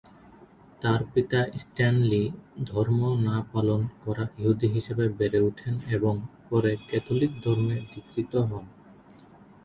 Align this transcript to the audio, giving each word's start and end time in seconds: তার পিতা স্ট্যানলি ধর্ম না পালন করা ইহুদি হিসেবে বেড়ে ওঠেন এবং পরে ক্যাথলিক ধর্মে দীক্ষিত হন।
তার 0.81 1.01
পিতা 1.13 1.39
স্ট্যানলি 1.57 2.23
ধর্ম 2.65 2.99
না 3.27 3.37
পালন 3.51 3.81
করা 4.03 4.25
ইহুদি 4.39 4.67
হিসেবে 4.67 5.05
বেড়ে 5.09 5.39
ওঠেন 5.41 5.73
এবং 5.87 6.13
পরে 6.49 6.71
ক্যাথলিক 6.89 7.31
ধর্মে 7.43 7.75
দীক্ষিত 7.91 8.33
হন। 8.49 8.65